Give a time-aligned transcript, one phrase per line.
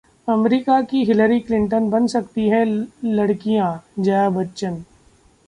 [0.27, 2.63] America की Hillary Clinton बन सकती है
[2.65, 3.71] लड़कियां:
[4.03, 4.83] जया बच्चन